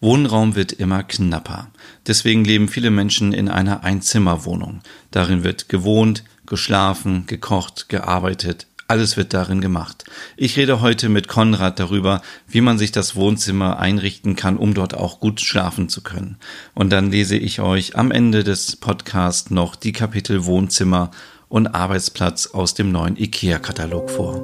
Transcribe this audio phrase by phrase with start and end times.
[0.00, 1.70] Wohnraum wird immer knapper.
[2.06, 4.80] Deswegen leben viele Menschen in einer Einzimmerwohnung.
[5.10, 8.66] Darin wird gewohnt, geschlafen, gekocht, gearbeitet.
[8.88, 10.04] Alles wird darin gemacht.
[10.36, 14.94] Ich rede heute mit Konrad darüber, wie man sich das Wohnzimmer einrichten kann, um dort
[14.94, 16.38] auch gut schlafen zu können.
[16.74, 21.10] Und dann lese ich euch am Ende des Podcasts noch die Kapitel Wohnzimmer
[21.48, 24.42] und Arbeitsplatz aus dem neuen IKEA-Katalog vor.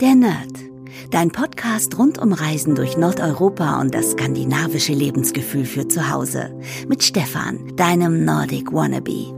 [0.00, 0.75] Der Nerd
[1.10, 6.50] Dein Podcast rund um Reisen durch Nordeuropa und das skandinavische Lebensgefühl für zu Hause.
[6.88, 9.36] Mit Stefan, deinem Nordic Wannabe.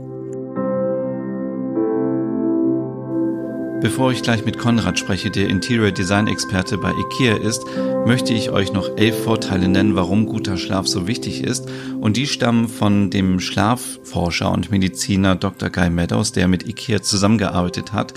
[3.81, 7.63] Bevor ich gleich mit Konrad spreche, der Interior Design Experte bei IKEA ist,
[8.05, 11.69] möchte ich euch noch elf Vorteile nennen, warum guter Schlaf so wichtig ist.
[12.01, 15.69] Und die stammen von dem Schlafforscher und Mediziner Dr.
[15.69, 18.13] Guy Meadows, der mit IKEA zusammengearbeitet hat.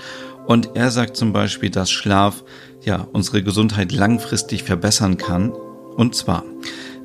[0.47, 2.43] Und er sagt zum Beispiel, dass Schlaf
[2.85, 5.51] ja, unsere Gesundheit langfristig verbessern kann.
[5.51, 6.45] Und zwar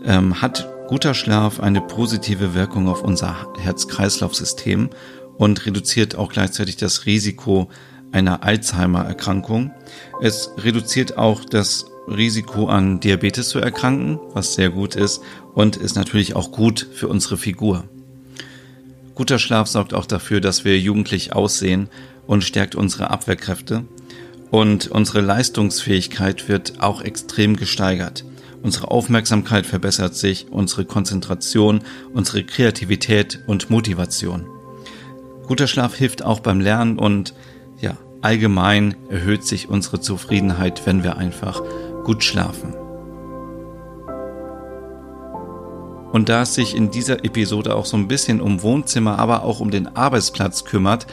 [0.05, 4.90] ähm, hat guter Schlaf eine positive Wirkung auf unser Herz-Kreislauf-System
[5.38, 7.70] und reduziert auch gleichzeitig das Risiko
[8.12, 9.72] einer Alzheimer-Erkrankung.
[10.22, 15.22] Es reduziert auch das Risiko an Diabetes zu erkranken, was sehr gut ist
[15.54, 17.84] und ist natürlich auch gut für unsere Figur.
[19.13, 21.90] Guter Schlaf sorgt auch dafür, dass wir jugendlich aussehen
[22.27, 23.85] und stärkt unsere Abwehrkräfte
[24.51, 28.23] und unsere Leistungsfähigkeit wird auch extrem gesteigert.
[28.63, 31.81] Unsere Aufmerksamkeit verbessert sich, unsere Konzentration,
[32.13, 34.45] unsere Kreativität und Motivation.
[35.48, 37.33] Guter Schlaf hilft auch beim Lernen und
[37.79, 41.61] ja, allgemein erhöht sich unsere Zufriedenheit, wenn wir einfach
[42.03, 42.73] gut schlafen.
[46.11, 49.59] Und da es sich in dieser Episode auch so ein bisschen um Wohnzimmer, aber auch
[49.59, 51.05] um den Arbeitsplatz kümmert,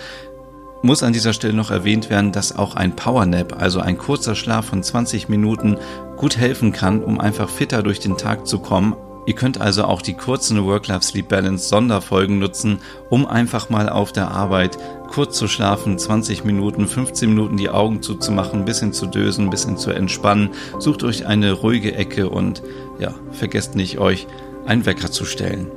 [0.84, 4.66] muss an dieser Stelle noch erwähnt werden, dass auch ein Powernap, also ein kurzer Schlaf
[4.66, 5.78] von 20 Minuten,
[6.16, 8.94] gut helfen kann, um einfach fitter durch den Tag zu kommen.
[9.26, 14.76] Ihr könnt also auch die kurzen Work-Life-Sleep-Balance Sonderfolgen nutzen, um einfach mal auf der Arbeit
[15.08, 19.50] kurz zu schlafen, 20 Minuten, 15 Minuten die Augen zuzumachen, ein bisschen zu dösen, ein
[19.50, 20.50] bisschen zu entspannen.
[20.78, 22.62] Sucht euch eine ruhige Ecke und
[22.98, 24.26] ja, vergesst nicht, euch
[24.66, 25.70] einen Wecker zu stellen.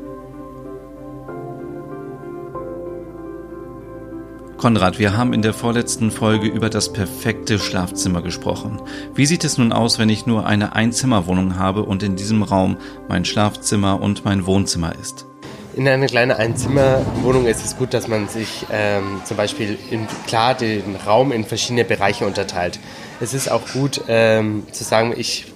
[4.57, 8.81] Konrad, wir haben in der vorletzten Folge über das perfekte Schlafzimmer gesprochen.
[9.13, 12.77] Wie sieht es nun aus, wenn ich nur eine Einzimmerwohnung habe und in diesem Raum
[13.07, 15.27] mein Schlafzimmer und mein Wohnzimmer ist?
[15.75, 20.55] In einer kleinen Einzimmerwohnung ist es gut, dass man sich ähm, zum Beispiel in, klar
[20.55, 22.79] den Raum in verschiedene Bereiche unterteilt.
[23.19, 25.53] Es ist auch gut ähm, zu sagen, ich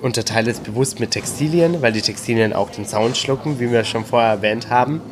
[0.00, 4.06] unterteile es bewusst mit Textilien, weil die Textilien auch den Sound schlucken, wie wir schon
[4.06, 5.02] vorher erwähnt haben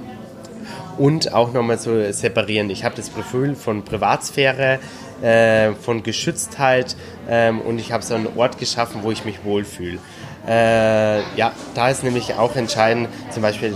[0.99, 2.71] und auch nochmal so separieren.
[2.71, 4.79] Ich habe das Gefühl von Privatsphäre,
[5.23, 6.97] äh, von Geschütztheit
[7.29, 9.99] ähm, und ich habe so einen Ort geschaffen, wo ich mich wohlfühle.
[10.47, 13.75] Äh, ja, da ist nämlich auch entscheidend, zum Beispiel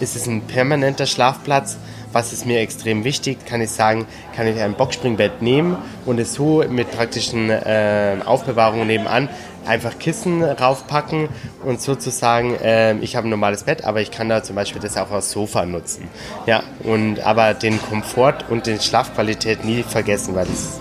[0.00, 1.78] ist es ein permanenter Schlafplatz,
[2.12, 4.06] was ist mir extrem wichtig, kann ich sagen,
[4.36, 9.28] kann ich ein Boxspringbett nehmen und es so mit praktischen äh, Aufbewahrungen nebenan
[9.66, 11.28] einfach Kissen raufpacken
[11.64, 14.96] und sozusagen, äh, ich habe ein normales Bett, aber ich kann da zum Beispiel das
[14.96, 16.08] auch als Sofa nutzen.
[16.46, 20.80] Ja, und aber den Komfort und die Schlafqualität nie vergessen, weil das ist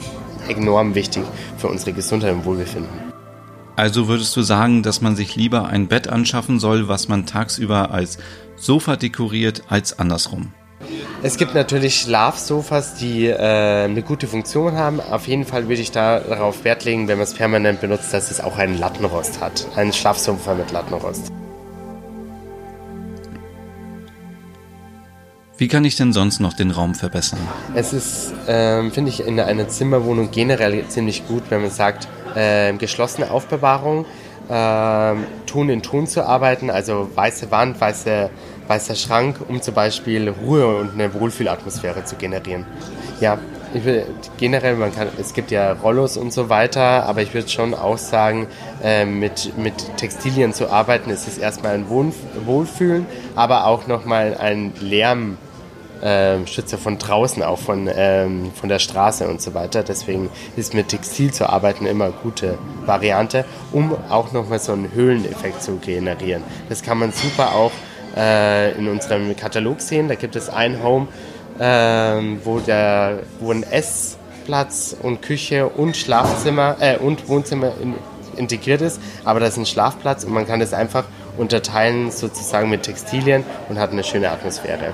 [0.50, 1.24] enorm wichtig
[1.58, 3.14] für unsere Gesundheit und Wohlbefinden.
[3.76, 7.92] Also würdest du sagen, dass man sich lieber ein Bett anschaffen soll, was man tagsüber
[7.92, 8.20] als
[8.56, 10.54] Sofa dekoriert, als andersrum?
[11.26, 15.00] Es gibt natürlich Schlafsofas, die äh, eine gute Funktion haben.
[15.00, 18.30] Auf jeden Fall würde ich da darauf Wert legen, wenn man es permanent benutzt, dass
[18.30, 19.66] es auch einen Lattenrost hat.
[19.78, 21.32] Ein Schlafsofa mit Lattenrost.
[25.56, 27.40] Wie kann ich denn sonst noch den Raum verbessern?
[27.74, 32.74] Es ist, ähm, finde ich, in einer Zimmerwohnung generell ziemlich gut, wenn man sagt, äh,
[32.74, 34.06] geschlossene Aufbewahrung,
[34.50, 35.14] äh,
[35.46, 38.30] Ton in Ton zu arbeiten, also weiße Wand, weiße
[38.68, 42.66] weißer Schrank, um zum Beispiel Ruhe und eine Wohlfühlatmosphäre zu generieren.
[43.20, 43.38] Ja,
[43.74, 44.06] ich will,
[44.38, 47.98] generell, man kann, es gibt ja Rollos und so weiter, aber ich würde schon auch
[47.98, 48.48] sagen,
[48.84, 52.14] äh, mit, mit Textilien zu arbeiten, ist es erstmal ein Wohn
[52.46, 53.06] Wohlfühlen,
[53.36, 55.38] aber auch nochmal ein Lärm.
[56.06, 59.84] Ähm, Schützer von draußen, auch von, ähm, von der Straße und so weiter.
[59.84, 64.92] Deswegen ist mit Textil zu arbeiten immer eine gute Variante, um auch nochmal so einen
[64.94, 66.44] Höhleneffekt zu generieren.
[66.68, 67.72] Das kann man super auch
[68.16, 70.08] äh, in unserem Katalog sehen.
[70.08, 71.08] Da gibt es ein Home,
[71.60, 77.96] äh, wo, der, wo ein Essplatz und Küche und Schlafzimmer äh, und Wohnzimmer in,
[78.38, 81.06] integriert ist, aber das ist ein Schlafplatz und man kann das einfach
[81.38, 84.94] unterteilen sozusagen mit Textilien und hat eine schöne Atmosphäre.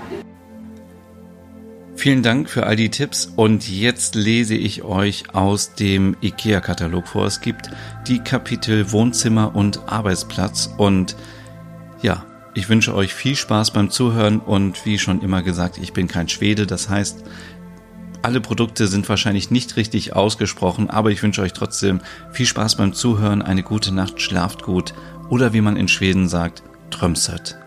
[1.95, 7.25] Vielen Dank für all die Tipps und jetzt lese ich euch aus dem IKEA-Katalog vor.
[7.25, 7.71] Es gibt
[8.07, 11.17] die Kapitel Wohnzimmer und Arbeitsplatz und
[12.01, 12.23] ja,
[12.59, 16.27] ich wünsche euch viel Spaß beim Zuhören und wie schon immer gesagt, ich bin kein
[16.27, 17.23] Schwede, das heißt,
[18.21, 22.01] alle Produkte sind wahrscheinlich nicht richtig ausgesprochen, aber ich wünsche euch trotzdem
[22.33, 24.93] viel Spaß beim Zuhören, eine gute Nacht, schlaft gut
[25.29, 27.57] oder wie man in Schweden sagt, trömsert.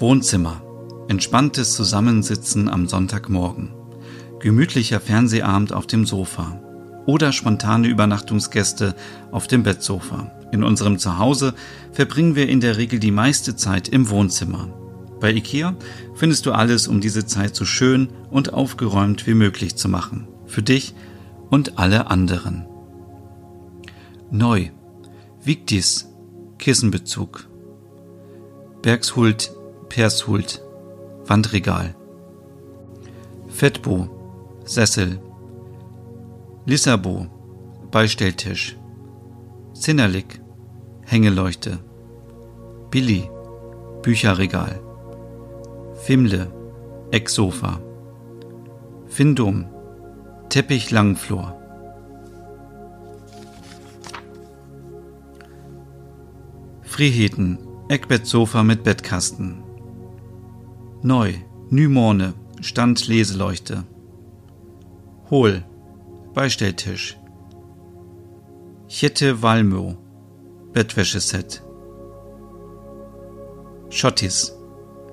[0.00, 0.62] Wohnzimmer.
[1.08, 3.74] Entspanntes Zusammensitzen am Sonntagmorgen.
[4.40, 6.58] Gemütlicher Fernsehabend auf dem Sofa.
[7.04, 8.94] Oder spontane Übernachtungsgäste
[9.30, 10.32] auf dem Bettsofa.
[10.52, 11.52] In unserem Zuhause
[11.92, 14.72] verbringen wir in der Regel die meiste Zeit im Wohnzimmer.
[15.20, 15.76] Bei IKEA
[16.14, 20.28] findest du alles, um diese Zeit so schön und aufgeräumt wie möglich zu machen.
[20.46, 20.94] Für dich
[21.50, 22.64] und alle anderen.
[24.30, 24.70] Neu.
[25.44, 26.08] Victis.
[26.56, 27.48] Kissenbezug.
[28.80, 29.59] Bergshult
[29.90, 30.62] Pershult,
[31.26, 31.94] Wandregal,
[33.48, 34.08] Fettbo,
[34.64, 35.20] Sessel,
[36.64, 37.26] Lissabo,
[37.90, 38.78] Beistelltisch,
[39.74, 40.40] Zinnerlik,
[41.04, 41.80] Hängeleuchte,
[42.90, 43.28] Billy,
[44.02, 44.80] Bücherregal,
[46.04, 46.52] Fimle,
[47.10, 47.80] Ecksofa,
[49.06, 49.66] Findum,
[50.50, 51.56] Teppich Langflor.
[56.82, 57.58] Friheten,
[57.88, 59.64] Eckbettsofa mit Bettkasten.
[61.02, 61.32] Neu,
[61.70, 63.84] Nymorne, Stand Leseleuchte.
[65.30, 65.64] Hohl,
[66.34, 67.18] Beistelltisch.
[68.88, 69.96] Chette Walmo,
[70.72, 71.62] Bettwäscheset.
[73.88, 74.52] Schottis,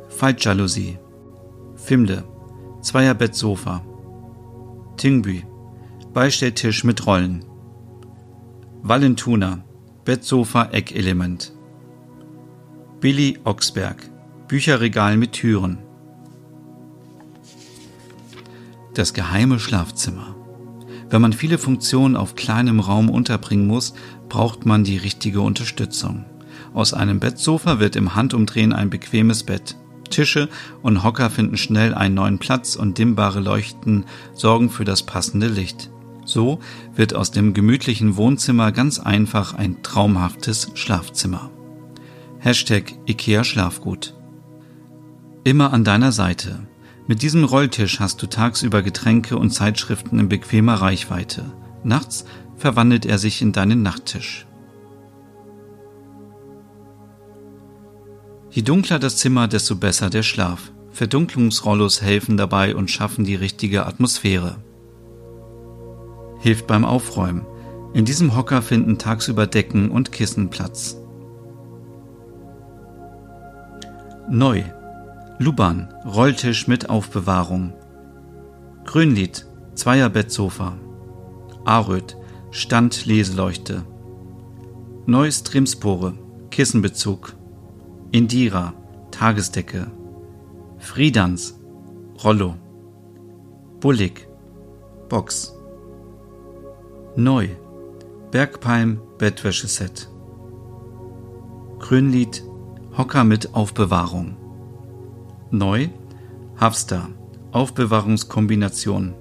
[0.09, 0.99] Faltjalousie.
[1.75, 2.23] Fimle,
[2.81, 3.81] Zweierbett-Sofa.
[4.97, 5.43] Tingbü,
[6.13, 7.45] Beistelltisch mit Rollen.
[8.81, 9.63] Wallentuna,
[10.05, 11.53] Bettsofa-Eckelement.
[12.99, 13.97] Billy Oxberg,
[14.47, 15.79] Bücherregal mit Türen.
[18.93, 20.35] Das geheime Schlafzimmer.
[21.09, 23.93] Wenn man viele Funktionen auf kleinem Raum unterbringen muss,
[24.29, 26.25] braucht man die richtige Unterstützung.
[26.73, 29.75] Aus einem Bettsofa wird im Handumdrehen ein bequemes Bett.
[30.09, 30.47] Tische
[30.81, 35.89] und Hocker finden schnell einen neuen Platz und dimmbare Leuchten sorgen für das passende Licht.
[36.23, 36.59] So
[36.95, 41.51] wird aus dem gemütlichen Wohnzimmer ganz einfach ein traumhaftes Schlafzimmer.
[42.39, 44.16] Hashtag IKEA Schlafgut
[45.47, 46.59] immer an deiner Seite.
[47.07, 51.45] Mit diesem Rolltisch hast du tagsüber Getränke und Zeitschriften in bequemer Reichweite.
[51.85, 52.25] Nachts
[52.57, 54.45] verwandelt er sich in deinen Nachttisch.
[58.51, 60.71] Je dunkler das Zimmer, desto besser der Schlaf.
[60.91, 64.57] Verdunklungsrollos helfen dabei und schaffen die richtige Atmosphäre.
[66.39, 67.45] Hilft beim Aufräumen.
[67.93, 70.97] In diesem Hocker finden tagsüber Decken und Kissen Platz.
[74.29, 74.65] Neu
[75.39, 77.73] Luban, Rolltisch mit Aufbewahrung.
[78.85, 80.73] Grünlied, Zweierbettsofa.
[81.63, 82.17] Aröd,
[82.49, 83.83] Stand Leseleuchte.
[85.05, 86.17] Neues Trimspore,
[86.49, 87.33] Kissenbezug.
[88.11, 88.73] Indira,
[89.11, 89.91] Tagesdecke.
[90.79, 91.59] Friedans,
[92.23, 92.55] Rollo.
[93.79, 94.27] Bullig,
[95.07, 95.53] Box.
[97.15, 97.49] Neu,
[98.31, 100.09] Bergpalm, Bettwäscheset.
[101.77, 102.43] Grünlied,
[102.97, 104.46] Hocker mit Aufbewahrung.
[105.51, 105.87] Neu
[106.59, 107.07] Hafster
[107.53, 109.15] Aufbewahrungskombination.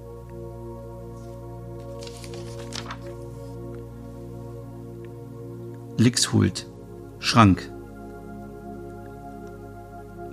[5.97, 6.67] Lixhult
[7.19, 7.71] Schrank.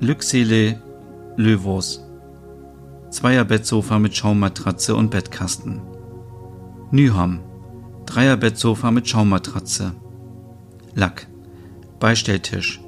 [0.00, 0.82] Lüxele
[1.36, 2.04] Löwos.
[3.10, 5.80] Zweierbettsofa mit Schaummatratze und Bettkasten.
[6.90, 7.38] Nyham
[8.04, 9.92] Dreierbettsofa mit Schaummatratze
[10.94, 11.28] Lack
[12.00, 12.80] Beistelltisch.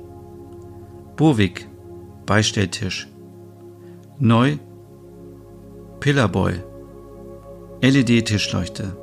[1.16, 1.68] Burwig
[2.26, 3.06] Beistelltisch.
[4.18, 4.58] Neu
[6.00, 6.60] Pillarboy
[7.80, 8.96] LED-Tischleuchte.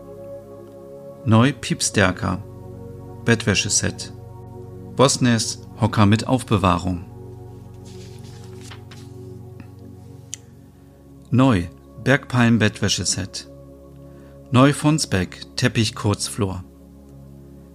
[1.26, 2.44] Neu Piepstärker
[3.24, 4.12] Bettwäscheset.
[4.98, 7.06] Bosnes Hocker mit Aufbewahrung.
[11.32, 11.64] Neu
[12.04, 13.48] Bergpalm Bettwäscheset.
[14.52, 16.64] Neu Fonsbeck Teppich Kurzflor.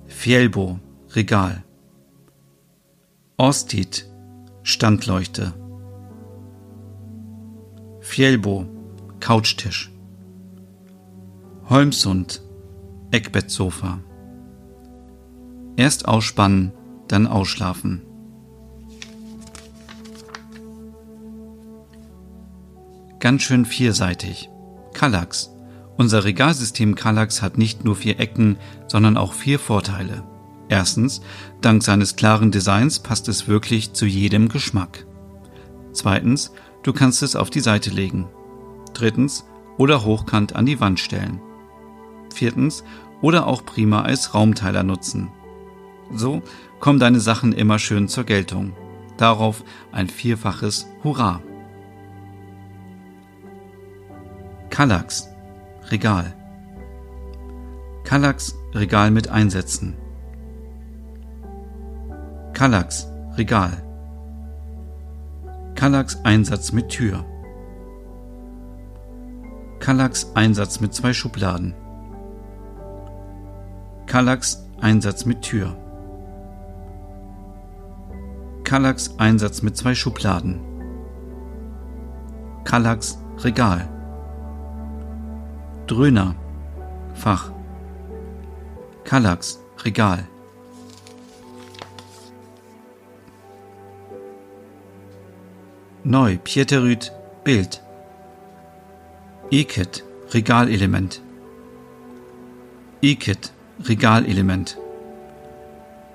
[0.09, 0.79] Fjellbo
[1.15, 1.65] Regal.
[3.39, 4.08] Ostit
[4.71, 5.55] Standleuchte.
[8.01, 8.67] Fjellbo
[9.19, 9.91] Couchtisch.
[11.71, 12.43] Holmsund
[13.11, 14.01] Eckbettsofa.
[15.77, 16.73] Erst ausspannen,
[17.09, 18.03] dann ausschlafen.
[23.21, 24.51] Ganz schön vierseitig.
[24.93, 25.51] Kallax.
[25.97, 30.25] Unser Regalsystem Kallax hat nicht nur vier Ecken, sondern auch vier Vorteile.
[30.69, 31.23] Erstens,
[31.61, 35.07] dank seines klaren Designs passt es wirklich zu jedem Geschmack.
[35.93, 38.29] Zweitens, du kannst es auf die Seite legen.
[38.93, 39.45] Drittens,
[39.79, 41.41] oder hochkant an die Wand stellen.
[42.35, 42.85] Viertens,
[43.23, 45.31] oder auch prima als Raumteiler nutzen.
[46.13, 46.43] So
[46.81, 48.75] kommen deine Sachen immer schön zur Geltung.
[49.17, 51.43] Darauf ein vierfaches Hurra!
[54.71, 55.29] Kallax
[55.91, 56.35] Regal
[58.05, 59.97] Kallax Regal mit Einsätzen
[62.59, 63.71] Kallax Regal.
[65.77, 67.25] Kallax Einsatz mit Tür.
[69.79, 71.73] Kallax Einsatz mit zwei Schubladen.
[74.07, 75.77] Kallax Einsatz mit Tür.
[78.65, 80.61] Kallax Einsatz mit zwei Schubladen.
[82.65, 83.89] Kallax Regal.
[85.87, 86.35] Dröhner.
[87.15, 87.53] Fach.
[89.05, 90.27] Kallax Regal
[96.11, 97.13] Neu Pieterüt
[97.45, 97.83] Bild.
[99.51, 101.21] Ekit Regalelement.
[103.03, 103.53] Ekit
[103.87, 104.79] Regalelement.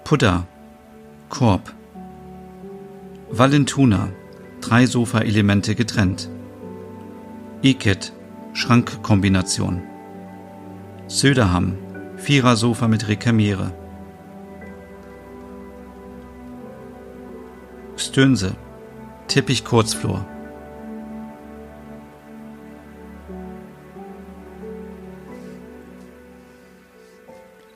[0.04, 0.48] Putter
[1.30, 1.70] Korb.
[3.30, 4.10] Valentuna
[4.62, 6.28] drei Sofa-Elemente getrennt.
[7.62, 8.14] Ekit
[8.54, 9.80] Schrankkombination.
[11.08, 11.78] Söderham,
[12.18, 13.72] Vierersofa mit Rekamiere.
[17.96, 18.56] Stönse,
[19.34, 20.28] Teppich Kurzflor.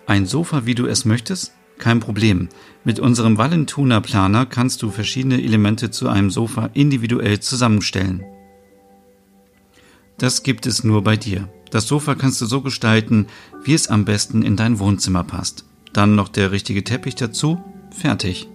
[0.05, 1.53] Ein Sofa, wie du es möchtest?
[1.79, 2.49] Kein Problem.
[2.83, 8.23] Mit unserem Valentuna Planer kannst du verschiedene Elemente zu einem Sofa individuell zusammenstellen.
[10.19, 11.49] Das gibt es nur bei dir.
[11.71, 13.25] Das Sofa kannst du so gestalten,
[13.63, 15.65] wie es am besten in dein Wohnzimmer passt.
[15.91, 17.59] Dann noch der richtige Teppich dazu.
[17.89, 18.47] Fertig.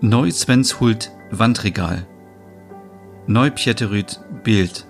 [0.00, 2.06] Neu Svenshult Wandregal.
[3.26, 4.86] Neu Pieterüt Bild.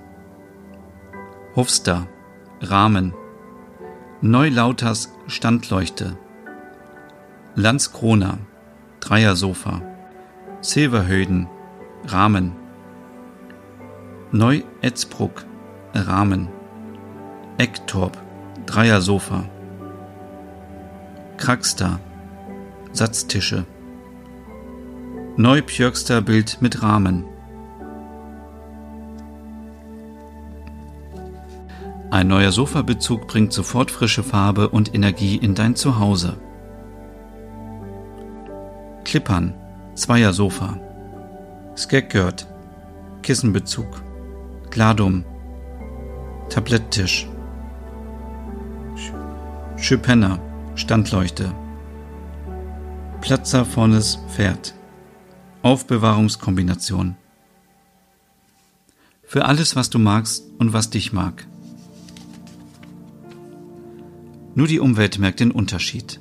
[1.57, 2.07] Hofstar
[2.61, 3.15] Rahmen.
[4.21, 6.19] Neu Lauters Standleuchte.
[7.55, 8.37] Landskrona
[9.01, 9.81] Dreiersofa.
[10.61, 11.49] Silverhöden
[12.05, 12.53] Rahmen.
[14.31, 15.47] Neu-Etzbruck,
[15.95, 16.49] Rahmen.
[17.57, 18.19] Ecktorp,
[18.67, 19.49] Dreiersofa.
[21.39, 21.99] Kraxter,
[22.93, 23.65] Satztische.
[25.41, 27.25] Neu-Pjörkster Bild mit Rahmen.
[32.11, 36.39] Ein neuer Sofabezug bringt sofort frische Farbe und Energie in dein Zuhause.
[39.05, 39.55] Klippern,
[39.95, 40.81] Zweier Sofa.
[41.77, 42.49] Skeggert,
[43.23, 44.03] Kissenbezug,
[44.71, 45.25] Gladum,
[46.49, 47.29] Tabletttisch,
[49.77, 50.41] Schüpenner,
[50.75, 51.53] Standleuchte,
[53.21, 54.75] Platzer vornes Pferd,
[55.63, 57.17] Aufbewahrungskombination.
[59.25, 61.47] Für alles, was du magst und was dich mag.
[64.55, 66.21] Nur die Umwelt merkt den Unterschied.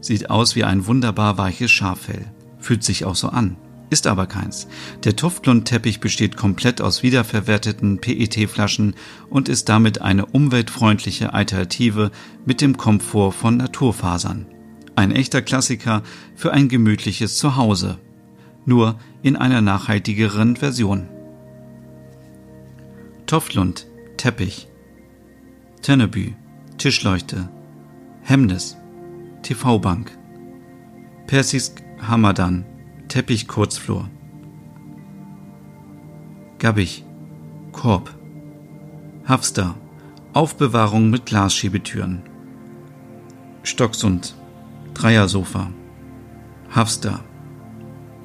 [0.00, 2.26] Sieht aus wie ein wunderbar weiches Schaffell,
[2.58, 3.56] fühlt sich auch so an
[3.92, 4.66] ist aber keins.
[5.04, 8.94] Der Tuftlon-Teppich besteht komplett aus wiederverwerteten PET-Flaschen
[9.28, 12.10] und ist damit eine umweltfreundliche Alternative
[12.46, 14.46] mit dem Komfort von Naturfasern.
[14.96, 16.02] Ein echter Klassiker
[16.34, 17.98] für ein gemütliches Zuhause.
[18.64, 21.08] Nur in einer nachhaltigeren Version.
[23.26, 24.68] Toftlund, Teppich.
[25.82, 26.34] Tenneby,
[26.78, 27.48] Tischleuchte.
[28.22, 28.76] Hemnes,
[29.42, 30.16] TV-Bank.
[31.26, 32.64] Persisk Hamadan,
[33.08, 34.08] Teppichkurzflur.
[36.58, 37.04] Gabbig,
[37.72, 38.14] Korb.
[39.26, 39.74] Hafster,
[40.32, 42.22] Aufbewahrung mit Glasschiebetüren.
[43.62, 44.34] Stocksund,
[44.94, 45.72] Dreiersofa.
[46.70, 47.24] Hafster,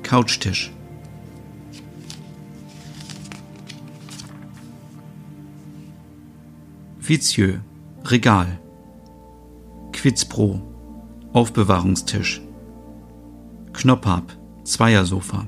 [0.07, 0.71] Couchtisch.
[6.97, 7.59] Vizieux,
[8.05, 8.57] Regal.
[9.91, 10.61] Quitzpro,
[11.33, 12.41] Aufbewahrungstisch.
[13.73, 14.31] Knoppab,
[14.63, 15.45] Zweiersofa.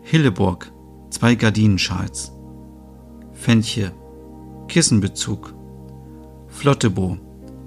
[0.00, 0.72] Hilleburg,
[1.10, 2.32] zwei Gardinenschals.
[3.34, 3.92] Fenchje,
[4.66, 5.54] Kissenbezug.
[6.46, 7.18] Flottebo,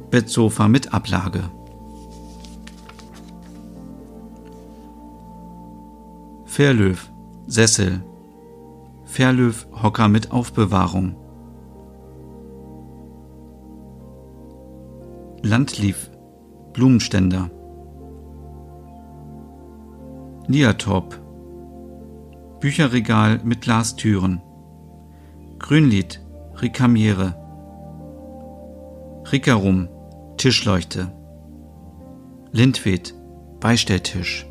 [0.10, 1.44] Bettsofa mit Ablage.
[6.56, 6.96] Verlöw,
[7.48, 8.02] Sessel.
[9.04, 11.18] Verlöw, Hocker mit Aufbewahrung.
[15.42, 16.10] Landlief,
[16.72, 17.52] Blumenständer.
[20.48, 21.20] Liatorp,
[22.62, 24.42] Bücherregal mit Glastüren.
[25.60, 26.22] Grünlied,
[26.62, 27.36] Ricamiere.
[29.30, 29.90] Rickerum,
[30.38, 31.12] Tischleuchte.
[32.54, 33.14] Lindwed,
[33.60, 34.48] Beistelltisch.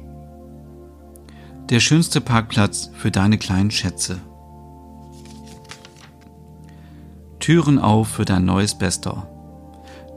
[1.71, 4.21] Der schönste Parkplatz für deine kleinen Schätze.
[7.41, 9.27] Türen auf für dein neues Bestor.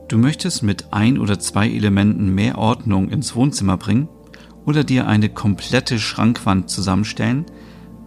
[0.10, 4.10] Du möchtest mit ein oder zwei Elementen mehr Ordnung ins Wohnzimmer bringen
[4.66, 7.46] oder dir eine komplette Schrankwand zusammenstellen?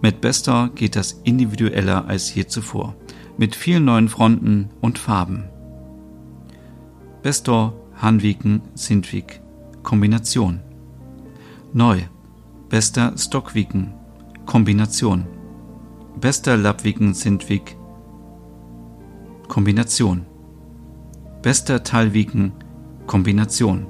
[0.03, 2.95] Mit Bestor geht das individueller als je zuvor,
[3.39, 5.45] mit vielen neuen Fronten und Farben.
[7.23, 9.41] Bestor, Hanwiken, Sindvik,
[9.83, 10.61] Kombination.
[11.73, 12.03] Neu,
[12.71, 13.93] Bester Stockwiken,
[14.47, 15.27] Kombination.
[16.21, 17.77] Bester Lappwiken Sindvik,
[19.49, 20.25] Kombination.
[21.43, 22.53] Bester Talwiken,
[23.09, 23.89] Kombination.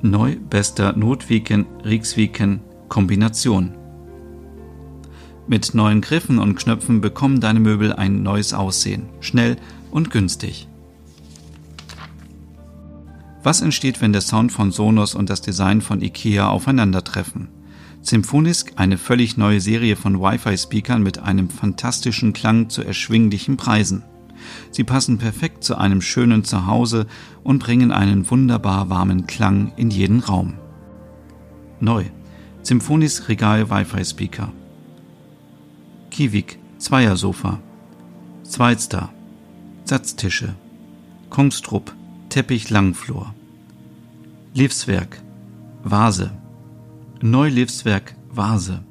[0.00, 3.76] Neu Bester Notwiken, Riekswiken, Kombination.
[5.46, 9.58] Mit neuen Griffen und Knöpfen bekommen deine Möbel ein neues Aussehen, schnell
[9.92, 10.66] und günstig.
[13.44, 17.61] Was entsteht, wenn der Sound von Sonos und das Design von IKEA aufeinandertreffen?
[18.02, 24.02] Symphonisk, eine völlig neue Serie von Wi-Fi-Speakern mit einem fantastischen Klang zu erschwinglichen Preisen.
[24.72, 27.06] Sie passen perfekt zu einem schönen Zuhause
[27.44, 30.54] und bringen einen wunderbar warmen Klang in jeden Raum.
[31.78, 32.04] Neu.
[32.62, 34.52] Symphonis Regal Wi-Fi Speaker.
[36.10, 37.60] Kiwik Zweiersofa.
[38.42, 39.12] Zweitstar.
[39.84, 40.54] Satztische.
[41.30, 41.94] Kongstrup
[42.28, 43.32] Teppich Langflor.
[44.54, 45.22] Livswerk
[45.84, 46.41] Vase
[47.24, 48.82] Neulivswerk Vase.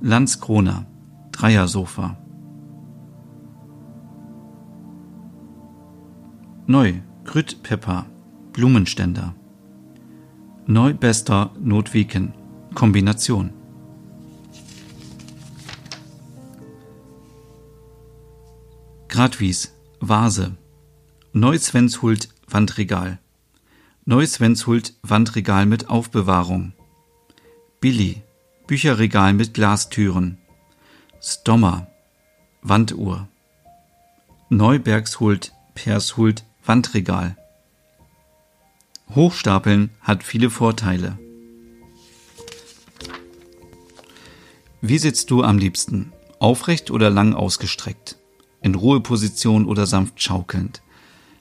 [0.00, 0.86] Landskrona
[1.32, 2.16] Dreiersofa
[6.68, 6.92] Neu
[7.24, 8.06] Grütpepper
[8.52, 9.34] Blumenständer.
[10.68, 12.32] Neu Bester Notwiken
[12.76, 13.50] Kombination.
[19.08, 20.56] Gradwies Vase.
[21.32, 23.18] Neu Svenshult Wandregal.
[24.04, 26.75] Neu Svenshult Wandregal mit Aufbewahrung
[27.86, 28.20] Billy,
[28.66, 30.38] Bücherregal mit Glastüren.
[31.22, 31.86] Stommer,
[32.60, 33.28] Wanduhr.
[34.48, 37.36] Neubergshult, Pershult, Wandregal.
[39.14, 41.16] Hochstapeln hat viele Vorteile.
[44.80, 46.12] Wie sitzt du am liebsten?
[46.40, 48.18] Aufrecht oder lang ausgestreckt?
[48.62, 50.82] In Ruheposition oder sanft schaukelnd?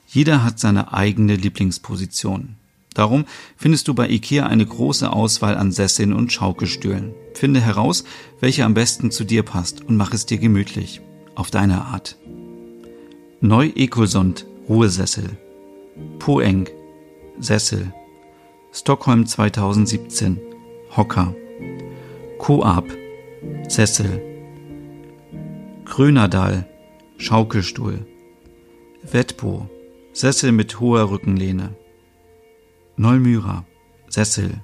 [0.06, 2.58] Jeder hat seine eigene Lieblingsposition.
[2.96, 3.26] Darum
[3.58, 7.14] findest du bei IKEA eine große Auswahl an Sesseln und Schaukelstühlen.
[7.34, 8.06] Finde heraus,
[8.40, 11.02] welche am besten zu dir passt und mach es dir gemütlich.
[11.36, 12.18] Auf deine Art.
[13.42, 15.38] Neu Ecolsond Ruhesessel.
[16.18, 16.70] Poeng
[17.38, 17.94] Sessel.
[18.72, 20.40] Stockholm 2017
[20.96, 21.36] Hocker.
[22.40, 22.86] Coab
[23.68, 24.22] Sessel.
[25.84, 26.66] Grönadal
[27.18, 28.06] Schaukelstuhl.
[29.04, 29.70] Wettbo
[30.14, 31.76] Sessel mit hoher Rückenlehne.
[32.98, 33.66] Neumyra,
[34.08, 34.62] Sessel.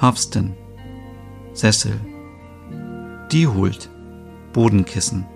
[0.00, 0.54] Hafsten,
[1.52, 1.98] Sessel.
[3.32, 3.90] Die holt,
[4.52, 5.26] Bodenkissen.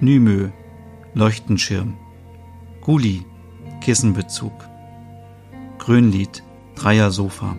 [0.00, 0.48] Nymö,
[1.12, 1.98] Leuchtenschirm.
[2.80, 3.26] Guli,
[3.82, 4.54] Kissenbezug.
[5.78, 6.42] Grönlied,
[6.74, 7.54] Dreier-Sofa.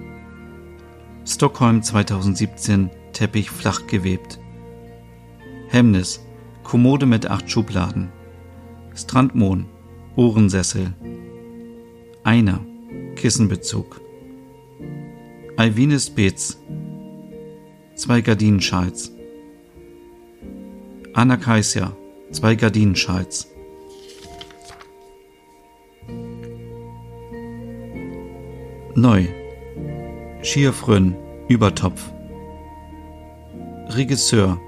[1.23, 4.39] Stockholm 2017, Teppich flach gewebt.
[5.67, 6.25] Hemnis,
[6.63, 8.11] Kommode mit acht Schubladen.
[8.99, 9.65] Strandmohn,
[10.17, 10.93] Ohrensessel.
[12.23, 12.59] Einer,
[13.15, 14.01] Kissenbezug.
[15.55, 16.59] Alvines Beetz,
[17.95, 19.13] zwei Gardinenschals.
[21.13, 21.95] Anna Kaisia,
[22.31, 23.47] zwei Gardinenschals.
[28.95, 29.27] Neu,
[30.41, 31.15] Schierfrön,
[31.47, 32.11] Übertopf.
[33.89, 34.59] Regisseur,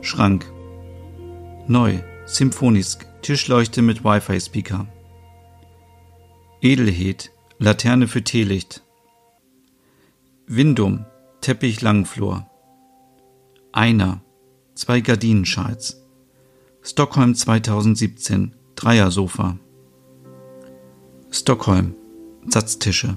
[0.00, 0.44] Schrank.
[1.68, 4.86] Neu, Symphonisk, Tischleuchte mit Wi-Fi-Speaker.
[6.60, 8.84] Edelhed, Laterne für Teelicht.
[10.46, 11.06] Windum,
[11.40, 12.50] Teppich Langflor.
[13.72, 14.22] Einer,
[14.74, 16.04] zwei Gardinenschals.
[16.82, 19.58] Stockholm 2017, Dreier-Sofa.
[21.30, 21.94] Stockholm,
[22.46, 23.16] Satztische.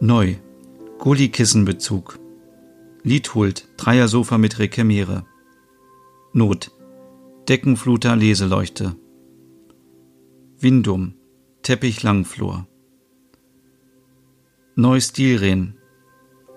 [0.00, 0.36] Neu,
[0.98, 2.25] Gullykissenbezug.
[3.06, 3.68] Liedhult.
[3.76, 5.24] Dreiersofa mit Rekemiere.
[6.32, 6.72] Not.
[7.48, 8.96] Deckenfluter Leseleuchte.
[10.58, 11.14] Windum.
[11.62, 12.66] Teppich Langflur.
[14.74, 15.78] Neu Stilren.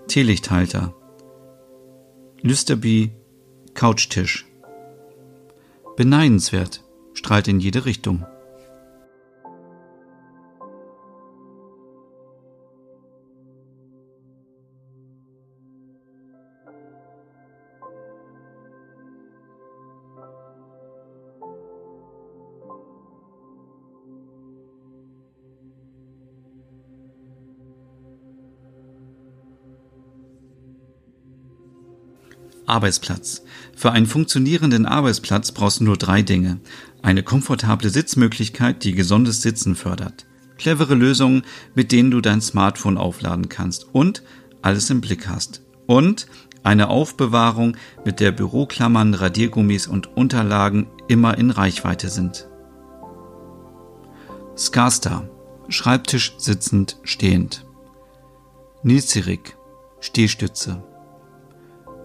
[0.08, 0.96] Teelichthalter.
[2.42, 3.12] Lüsterby.
[3.76, 4.48] Couchtisch.
[5.98, 6.84] Beneidenswert.
[7.14, 8.26] Strahlt in jede Richtung.
[32.70, 33.44] Arbeitsplatz.
[33.76, 36.60] Für einen funktionierenden Arbeitsplatz brauchst du nur drei Dinge.
[37.02, 40.26] Eine komfortable Sitzmöglichkeit, die gesundes Sitzen fördert.
[40.58, 41.44] Clevere Lösungen,
[41.76, 44.24] mit denen du dein Smartphone aufladen kannst und
[44.62, 45.62] alles im Blick hast.
[45.88, 46.28] Und
[46.64, 52.48] eine Aufbewahrung, mit der Büroklammern, Radiergummis und Unterlagen immer in Reichweite sind.
[54.58, 55.30] Skarstar.
[55.70, 57.66] Schreibtisch sitzend, stehend.
[58.84, 59.56] Nilzirik.
[60.02, 60.84] Stehstütze.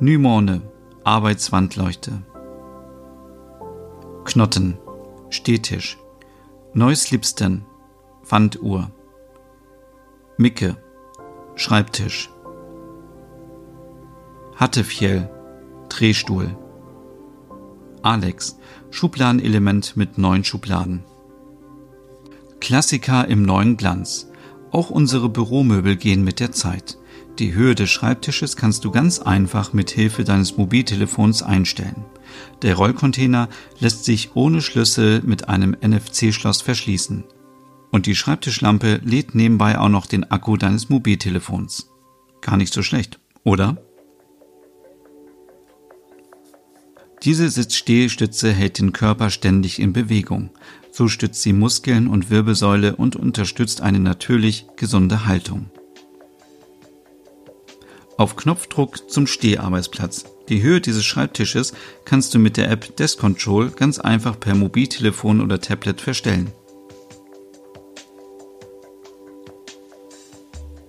[0.05, 0.61] Nymorne,
[1.03, 2.23] Arbeitswandleuchte.
[4.27, 4.77] Knotten,
[5.31, 5.97] Stehtisch.
[6.75, 7.65] Neuslipsten,
[8.29, 8.91] Wanduhr.
[10.37, 10.77] Micke,
[11.55, 12.31] Schreibtisch.
[14.57, 15.31] Hattefjell,
[15.89, 16.55] Drehstuhl.
[18.03, 18.59] Alex,
[18.91, 21.03] Schubladenelement mit neun Schubladen.
[22.61, 24.29] Klassiker im neuen Glanz.
[24.71, 26.99] Auch unsere Büromöbel gehen mit der Zeit.
[27.41, 32.05] Die Höhe des Schreibtisches kannst du ganz einfach mit Hilfe deines Mobiltelefons einstellen.
[32.63, 33.49] Der Rollcontainer
[33.81, 37.25] lässt sich ohne Schlüssel mit einem NFC-Schloss verschließen.
[37.91, 41.91] Und die Schreibtischlampe lädt nebenbei auch noch den Akku deines Mobiltelefons.
[42.41, 43.79] Gar nicht so schlecht, oder?
[47.25, 50.51] Diese Sitzstehstütze hält den Körper ständig in Bewegung.
[50.93, 55.71] So stützt sie Muskeln und Wirbelsäule und unterstützt eine natürlich gesunde Haltung.
[58.17, 60.25] Auf Knopfdruck zum Steharbeitsplatz.
[60.49, 61.73] Die Höhe dieses Schreibtisches
[62.05, 66.53] kannst du mit der App Desk Control ganz einfach per Mobiltelefon oder Tablet verstellen.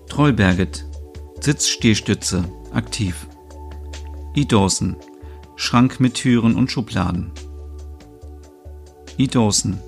[0.07, 0.85] Trollberget
[1.41, 3.27] Sitzstehstütze aktiv.
[4.35, 4.45] E.
[4.45, 4.95] Dawson
[5.55, 7.31] Schrank mit Türen und Schubladen.
[9.17, 9.25] E.
[9.25, 9.79] Dawson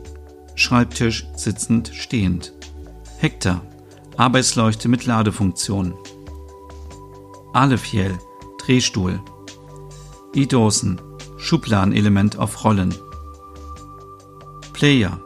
[0.56, 2.54] Schreibtisch sitzend stehend.
[3.20, 3.62] Hektar
[4.18, 5.94] Arbeitsleuchte mit Ladefunktion.
[7.54, 8.18] Alefjell,
[8.60, 9.20] Drehstuhl.
[10.36, 11.02] Dawson,
[11.38, 12.94] Schubladenelement auf Rollen.
[14.74, 15.20] Player,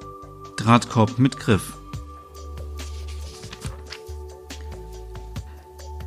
[0.55, 1.73] Drahtkorb mit Griff.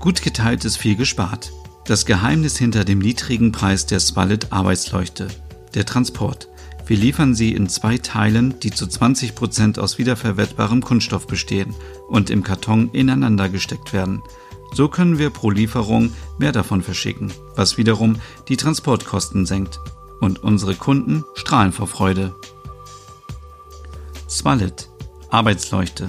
[0.00, 1.52] Gut geteilt ist viel gespart.
[1.86, 5.28] Das Geheimnis hinter dem niedrigen Preis der Swallet Arbeitsleuchte.
[5.74, 6.48] Der Transport.
[6.86, 11.74] Wir liefern sie in zwei Teilen, die zu 20 Prozent aus wiederverwertbarem Kunststoff bestehen
[12.08, 14.22] und im Karton ineinander gesteckt werden.
[14.74, 18.16] So können wir pro Lieferung mehr davon verschicken, was wiederum
[18.48, 19.78] die Transportkosten senkt.
[20.20, 22.34] Und unsere Kunden strahlen vor Freude.
[24.28, 24.88] Swallet
[25.30, 26.08] Arbeitsleuchte.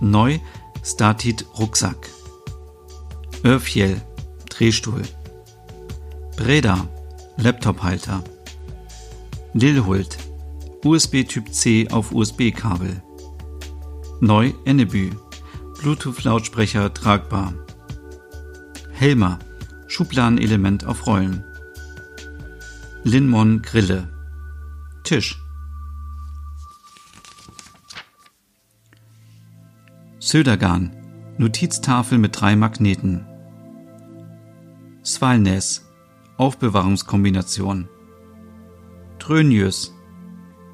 [0.00, 0.38] Neu
[0.82, 2.10] Statit Rucksack.
[3.44, 4.02] Örfjell
[4.48, 5.02] Drehstuhl.
[6.36, 6.88] Breda
[7.36, 8.24] Laptophalter.
[9.52, 10.18] Lilhult
[10.84, 13.02] USB Typ C auf USB-Kabel
[14.20, 15.10] Neu Ennebü
[15.86, 17.54] Bluetooth-Lautsprecher tragbar.
[18.90, 19.38] Helmer,
[19.86, 21.44] Schubladenelement auf Rollen.
[23.04, 24.08] Linmon Grille.
[25.04, 25.40] Tisch.
[30.18, 30.90] Södergarn,
[31.38, 33.24] Notiztafel mit drei Magneten.
[35.04, 35.86] Svalnäs,
[36.36, 37.88] Aufbewahrungskombination.
[39.20, 39.94] Trönjös,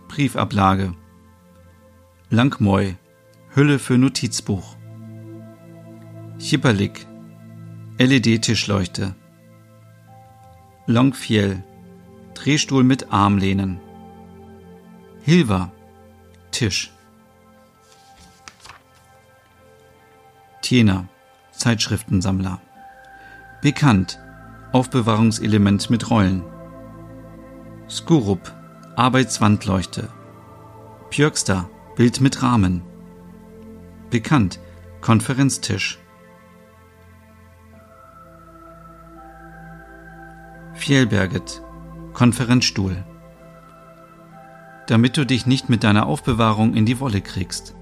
[0.09, 0.95] Briefablage.
[2.31, 2.97] Langmoy,
[3.55, 4.79] Hülle für Notizbuch.
[6.43, 7.07] Chipperlik,
[7.99, 9.15] LED-Tischleuchte.
[10.87, 11.63] Longfiel,
[12.35, 13.81] Drehstuhl mit Armlehnen.
[15.23, 15.71] Hilva,
[16.51, 16.91] Tisch.
[20.63, 21.07] Tiener,
[21.53, 22.61] Zeitschriftensammler.
[23.63, 24.19] Bekannt,
[24.73, 26.43] Aufbewahrungselement mit Rollen.
[27.89, 28.53] Skurup,
[28.97, 30.09] Arbeitswandleuchte.
[31.11, 32.83] Pjörkster, Bild mit Rahmen.
[34.11, 34.59] Bekannt,
[35.01, 36.02] Konferenztisch.
[40.83, 41.63] Fjellberget,
[42.13, 43.05] Konferenzstuhl.
[44.89, 47.77] Damit du dich nicht mit deiner Aufbewahrung in die Wolle kriegst.